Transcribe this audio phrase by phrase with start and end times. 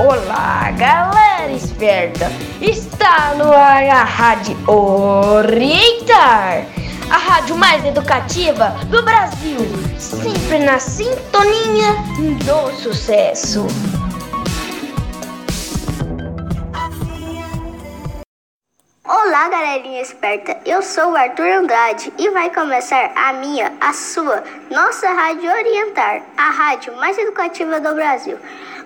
[0.00, 2.26] Olá, galera esperta!
[2.62, 6.64] Está no ar a Rádio Orientar,
[7.10, 9.58] a rádio mais educativa do Brasil,
[9.98, 11.94] sempre na sintonia
[12.46, 13.66] do sucesso.
[19.04, 20.60] Olá, galerinha esperta.
[20.64, 26.22] Eu sou o Arthur Andrade e vai começar a minha, a sua, nossa Rádio Orientar,
[26.36, 28.38] a rádio mais educativa do Brasil.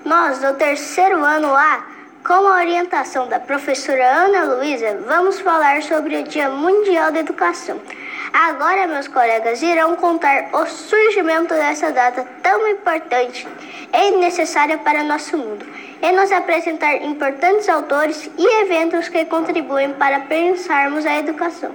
[0.05, 1.85] Nós, do terceiro ano A,
[2.27, 7.81] com a orientação da professora Ana Luísa, vamos falar sobre o Dia Mundial da Educação.
[8.33, 13.47] Agora, meus colegas irão contar o surgimento dessa data tão importante
[13.93, 15.65] e necessária para nosso mundo
[16.03, 21.71] e nos apresentar importantes autores e eventos que contribuem para pensarmos a educação.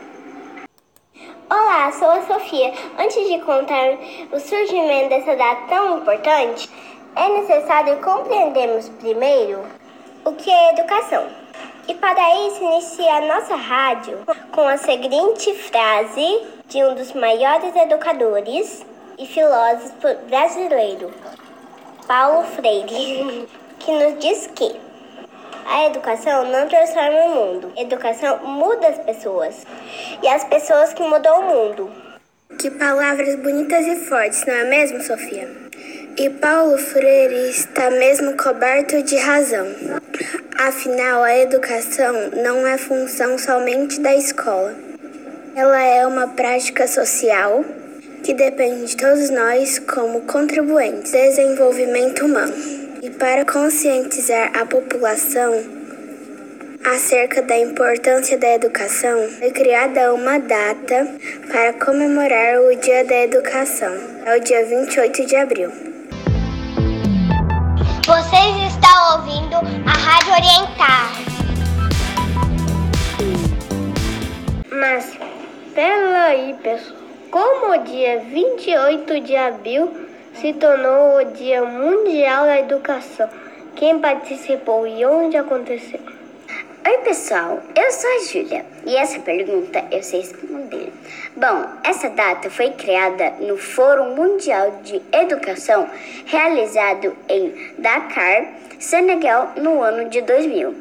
[1.49, 2.73] Olá, sou a Sofia.
[2.99, 3.97] Antes de contar
[4.33, 6.69] o surgimento dessa data tão importante,
[7.17, 9.65] é necessário compreendermos primeiro
[10.23, 11.25] o que é educação.
[11.87, 14.19] E para isso, inicia a nossa rádio
[14.51, 18.85] com a seguinte frase de um dos maiores educadores
[19.17, 21.11] e filósofos brasileiros,
[22.07, 23.47] Paulo Freire,
[23.79, 24.79] que nos diz que
[25.65, 29.65] a educação não transforma o mundo, a educação muda as pessoas
[30.21, 31.91] e as pessoas que mudam o mundo.
[32.59, 35.66] Que palavras bonitas e fortes, não é mesmo, Sofia?
[36.19, 39.67] E Paulo Freire está mesmo coberto de razão.
[40.57, 44.73] Afinal, a educação não é função somente da escola.
[45.55, 47.63] Ela é uma prática social
[48.23, 52.55] que depende de todos nós como contribuintes do desenvolvimento humano.
[53.03, 55.63] E para conscientizar a população
[56.83, 61.07] acerca da importância da educação, foi criada uma data
[61.47, 63.93] para comemorar o Dia da Educação.
[64.25, 65.96] É o dia 28 de abril.
[68.07, 71.11] Vocês estão ouvindo a Rádio Orientar.
[74.71, 75.19] Mas,
[75.75, 76.95] peraí, pessoal.
[77.29, 83.27] Como o dia 28 de abril se tornou o Dia Mundial da Educação?
[83.75, 85.99] Quem participou e onde aconteceu?
[86.87, 90.93] Oi, pessoal, eu sou a Júlia e essa pergunta eu sei responder.
[91.35, 95.89] Bom, essa data foi criada no Fórum Mundial de Educação
[96.25, 100.73] realizado em Dakar, Senegal, no ano de 2000.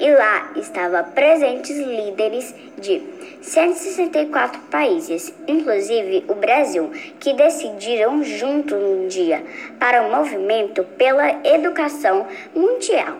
[0.00, 3.00] E lá estavam presentes líderes de
[3.40, 6.90] 164 países, inclusive o Brasil,
[7.20, 9.44] que decidiram junto um dia
[9.78, 13.16] para o movimento pela educação mundial.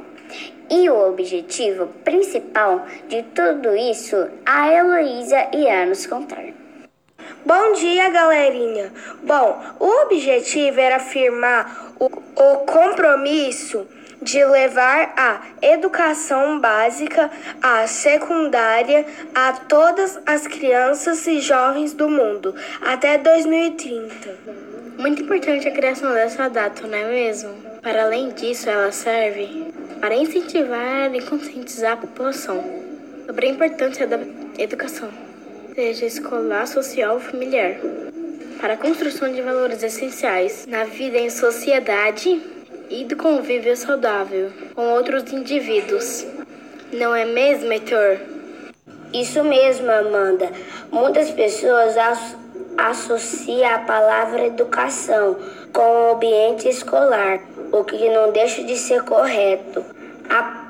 [0.75, 4.17] E o objetivo principal de tudo isso,
[4.47, 6.47] a Heloísa irá nos contar.
[7.45, 8.91] Bom dia, galerinha!
[9.23, 13.87] Bom, o objetivo era afirmar o, o compromisso
[14.23, 17.31] de levar a educação básica,
[17.61, 24.39] a secundária, a todas as crianças e jovens do mundo até 2030.
[24.97, 27.53] Muito importante a criação dessa data, não é mesmo?
[27.83, 29.71] Para além disso, ela serve
[30.03, 32.61] para incentivar e conscientizar a população
[33.25, 34.19] sobre a importância da
[34.59, 35.09] educação,
[35.77, 37.77] seja escolar, social ou familiar,
[38.61, 42.43] para a construção de valores essenciais na vida em sociedade
[42.91, 46.27] e do convívio saudável com outros indivíduos.
[46.93, 48.19] Não é mesmo, Heitor?
[49.15, 50.51] Isso mesmo, Amanda.
[50.91, 51.95] Muitas pessoas
[52.77, 55.37] associam a palavra educação
[55.73, 57.39] com o ambiente escolar,
[57.73, 59.85] o que não deixa de ser correto.
[60.29, 60.69] A,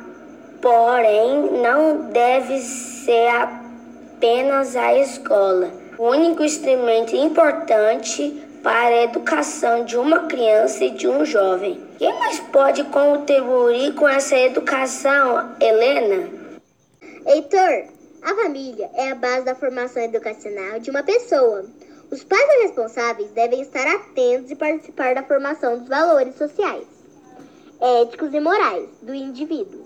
[0.60, 5.70] porém, não deve ser apenas a escola.
[5.98, 11.80] O único instrumento importante para a educação de uma criança e de um jovem.
[11.98, 16.28] Quem mais pode contribuir com essa educação, Helena?
[17.26, 17.84] Heitor,
[18.22, 21.64] a família é a base da formação educacional de uma pessoa.
[22.12, 26.86] Os pais responsáveis devem estar atentos e participar da formação dos valores sociais,
[27.80, 29.80] éticos e morais do indivíduo.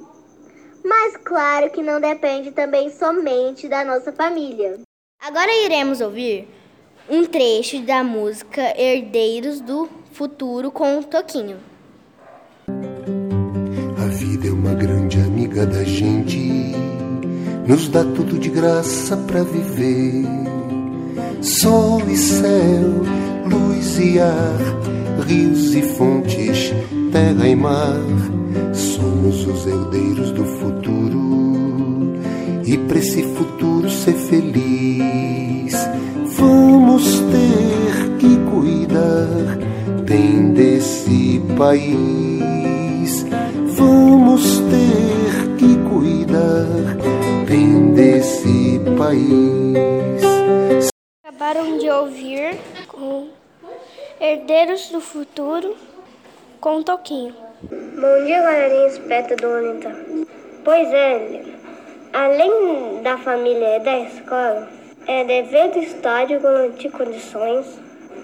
[0.84, 4.81] Mas claro que não depende também somente da nossa família.
[5.23, 6.49] Agora iremos ouvir
[7.08, 11.58] um trecho da música Herdeiros do Futuro com o Toquinho.
[12.67, 16.72] A vida é uma grande amiga da gente,
[17.69, 20.25] nos dá tudo de graça para viver
[21.46, 23.02] sol e céu,
[23.48, 24.58] luz e ar,
[25.26, 26.75] rios e fontes,
[27.12, 28.00] terra e mar.
[28.72, 32.16] Somos os herdeiros do futuro
[32.64, 35.75] e para esse futuro ser feliz,
[36.37, 39.58] vamos ter que cuidar
[40.04, 43.25] bem desse país.
[43.76, 46.96] Vamos ter que cuidar
[47.46, 50.25] bem desse país.
[51.46, 52.58] Acabaram de ouvir
[52.88, 53.28] com
[54.20, 55.76] Herdeiros do Futuro
[56.60, 57.37] com Toquinho.
[57.62, 59.94] Bom dia, galerinha espeta do Unita.
[60.64, 61.44] Pois é,
[62.12, 64.69] além da família e da escola,
[65.06, 67.78] é dever do Estado garantir condições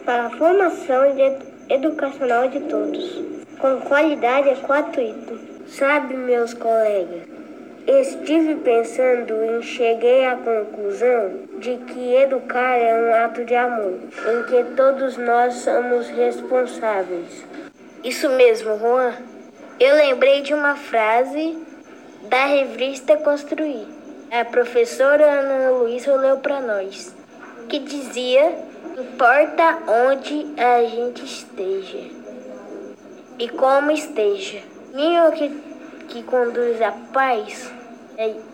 [0.04, 3.22] para a formação de educacional de todos,
[3.60, 5.38] com qualidade e gratuita.
[5.68, 7.22] Sabe, meus colegas,
[7.86, 13.98] estive pensando e cheguei à conclusão de que educar é um ato de amor,
[14.30, 17.44] em que todos nós somos responsáveis.
[18.04, 19.14] Isso mesmo, Juan.
[19.80, 21.58] Eu lembrei de uma frase
[22.28, 23.86] da revista Construir.
[24.30, 27.14] A professora Ana Luísa leu para nós,
[27.68, 28.54] que dizia:
[28.98, 32.22] importa onde a gente esteja
[33.38, 34.60] e como esteja.
[34.94, 35.24] Ninho
[36.12, 37.72] que, conduz a paz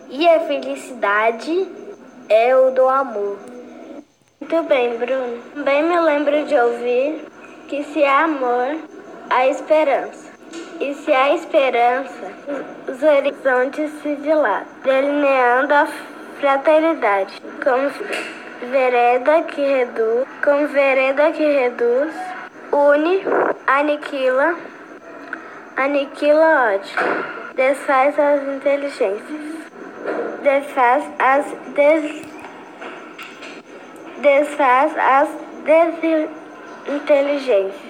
[0.09, 1.67] e a felicidade
[2.29, 3.37] é o do amor.
[4.39, 5.41] Muito bem, Bruno.
[5.53, 7.27] Também me lembro de ouvir
[7.67, 8.77] que se há amor,
[9.29, 10.29] há esperança.
[10.79, 12.31] E se há esperança,
[12.87, 15.87] os horizontes se dilatam, delineando a
[16.39, 17.91] fraternidade, como
[18.71, 22.13] vereda que reduz, como vereda que reduz,
[22.71, 23.21] une,
[23.67, 24.55] aniquila,
[25.75, 29.41] aniquila ódio, desfaz as inteligências,
[30.43, 32.21] desfaz as des,
[34.21, 35.29] desfaz as
[35.65, 37.89] desinteligências.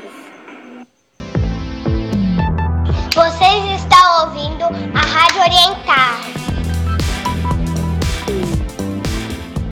[3.13, 4.63] Vocês estão ouvindo
[4.95, 6.19] a Rádio Orientar.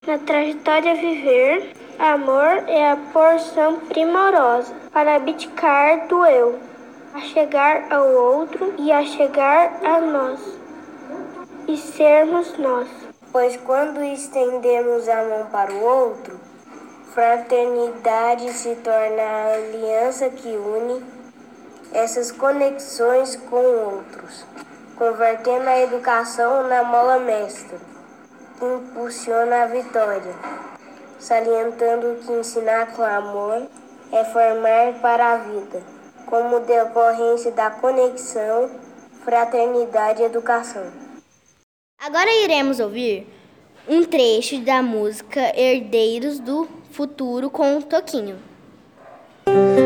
[0.06, 6.60] Na trajetória viver, amor é a porção primorosa para abdicar do eu,
[7.18, 10.40] a chegar ao outro e a chegar a nós,
[11.68, 12.88] e sermos nós.
[13.31, 16.40] Pois quando estendemos a mão para o outro,
[17.16, 21.04] fraternidade se torna a aliança que une
[21.92, 24.46] essas conexões com outros,
[24.96, 27.80] convertendo a educação na mola mestra,
[28.62, 30.36] impulsiona a vitória,
[31.18, 33.66] salientando que ensinar com amor
[34.12, 35.97] é formar para a vida,
[36.28, 38.70] como decorrência da conexão,
[39.24, 40.84] fraternidade e educação.
[42.00, 43.28] Agora iremos ouvir
[43.88, 48.36] um trecho da música Herdeiros do Futuro com Toquinho.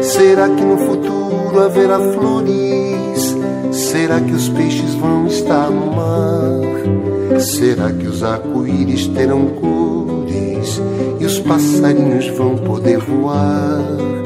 [0.02, 3.36] Será que no futuro haverá flores?
[3.72, 7.40] Será que os peixes vão estar no mar?
[7.40, 10.82] Será que os arco-íris terão cores
[11.20, 14.21] e os passarinhos vão poder voar?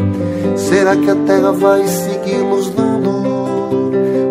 [0.70, 3.12] Será que a terra vai seguir nos dando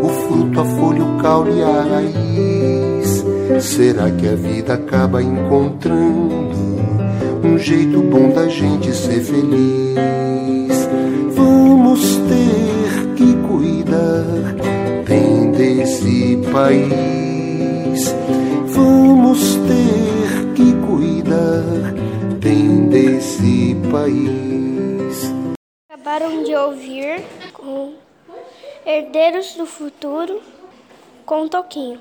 [0.03, 3.25] o fruto, a folha, o caule e a raiz?
[3.65, 6.45] Será que a vida acaba encontrando
[7.45, 10.89] um jeito bom da gente ser feliz?
[11.37, 14.57] Vamos ter que cuidar
[15.07, 18.15] bem desse país.
[18.75, 21.95] Vamos ter que cuidar
[22.41, 24.55] bem desse país.
[26.05, 27.25] Acabaram de ouvir
[27.55, 27.95] com
[28.85, 30.43] Herdeiros do Futuro
[31.25, 31.99] com Toquinho.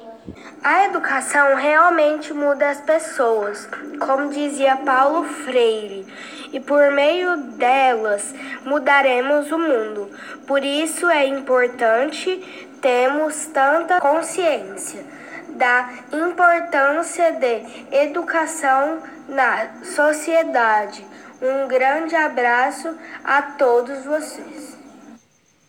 [0.61, 3.65] A educação realmente muda as pessoas,
[4.05, 6.05] como dizia Paulo Freire,
[6.51, 8.35] e por meio delas
[8.65, 10.11] mudaremos o mundo.
[10.45, 15.05] Por isso é importante termos tanta consciência
[15.47, 21.05] da importância de educação na sociedade.
[21.43, 22.87] Um grande abraço
[23.21, 24.77] a todos vocês.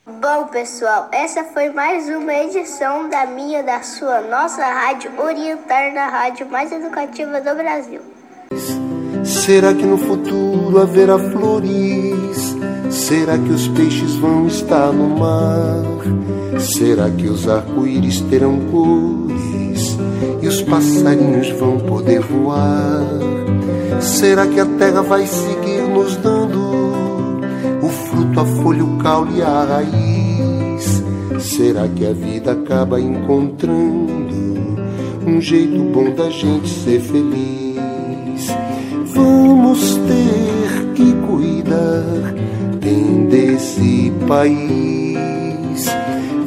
[0.07, 6.07] Bom, pessoal, essa foi mais uma edição da minha, da sua, nossa rádio Orientar na
[6.07, 8.01] rádio mais educativa do Brasil.
[9.25, 12.55] Será que no futuro haverá flores?
[12.89, 15.83] Será que os peixes vão estar no mar?
[16.61, 19.97] Será que os arco-íris terão cores
[20.41, 23.25] e os passarinhos vão poder voar?
[24.05, 26.61] Será que a terra vai seguir nos dando
[27.83, 31.03] o fruto, a folha, o caule e a raiz?
[31.41, 34.77] Será que a vida acaba encontrando
[35.27, 38.47] um jeito bom da gente ser feliz?
[39.15, 42.35] Vamos ter que cuidar
[42.83, 45.87] bem desse país.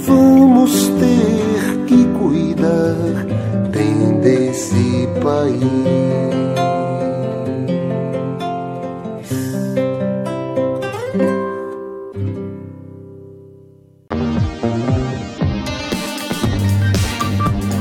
[0.05, 3.25] Vamos ter que cuidar
[3.71, 6.06] bem desse país.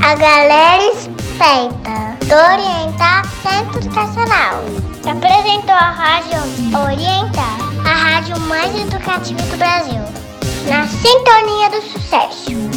[0.06, 4.62] A galera esperta do Orientar Centro Educacional.
[5.04, 6.38] Apresentou a Rádio
[6.78, 10.00] Orientar, a rádio mais educativa do Brasil.
[10.68, 12.75] Na sintonia do sucesso.